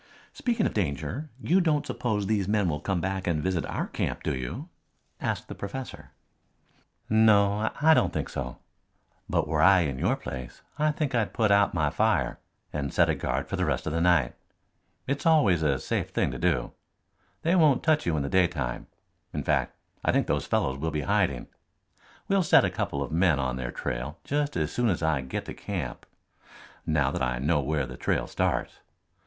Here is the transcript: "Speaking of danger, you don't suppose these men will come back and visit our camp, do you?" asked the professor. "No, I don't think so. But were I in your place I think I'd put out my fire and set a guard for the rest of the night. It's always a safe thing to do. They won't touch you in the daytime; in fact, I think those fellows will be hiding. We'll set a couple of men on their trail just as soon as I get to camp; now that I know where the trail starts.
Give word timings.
"Speaking 0.33 0.65
of 0.65 0.73
danger, 0.73 1.29
you 1.39 1.61
don't 1.61 1.85
suppose 1.85 2.25
these 2.25 2.47
men 2.47 2.67
will 2.67 2.79
come 2.79 3.01
back 3.01 3.27
and 3.27 3.39
visit 3.43 3.63
our 3.67 3.85
camp, 3.85 4.23
do 4.23 4.35
you?" 4.35 4.67
asked 5.19 5.47
the 5.47 5.53
professor. 5.53 6.09
"No, 7.07 7.69
I 7.79 7.93
don't 7.93 8.11
think 8.11 8.27
so. 8.27 8.57
But 9.29 9.47
were 9.47 9.61
I 9.61 9.81
in 9.81 9.99
your 9.99 10.15
place 10.15 10.63
I 10.79 10.89
think 10.91 11.13
I'd 11.13 11.35
put 11.35 11.51
out 11.51 11.75
my 11.75 11.91
fire 11.91 12.39
and 12.73 12.91
set 12.91 13.11
a 13.11 13.13
guard 13.15 13.47
for 13.47 13.57
the 13.57 13.63
rest 13.65 13.85
of 13.85 13.93
the 13.93 14.01
night. 14.01 14.33
It's 15.05 15.27
always 15.27 15.61
a 15.61 15.77
safe 15.77 16.09
thing 16.09 16.31
to 16.31 16.39
do. 16.39 16.71
They 17.43 17.55
won't 17.55 17.83
touch 17.83 18.03
you 18.07 18.17
in 18.17 18.23
the 18.23 18.27
daytime; 18.27 18.87
in 19.31 19.43
fact, 19.43 19.75
I 20.03 20.11
think 20.11 20.25
those 20.25 20.47
fellows 20.47 20.79
will 20.79 20.89
be 20.89 21.01
hiding. 21.01 21.45
We'll 22.27 22.41
set 22.41 22.65
a 22.65 22.71
couple 22.71 23.03
of 23.03 23.11
men 23.11 23.37
on 23.37 23.55
their 23.55 23.71
trail 23.71 24.17
just 24.23 24.57
as 24.57 24.71
soon 24.71 24.89
as 24.89 25.03
I 25.03 25.21
get 25.21 25.45
to 25.45 25.53
camp; 25.53 26.07
now 26.87 27.11
that 27.11 27.21
I 27.21 27.37
know 27.37 27.61
where 27.61 27.85
the 27.85 27.97
trail 27.97 28.25
starts. 28.25 28.79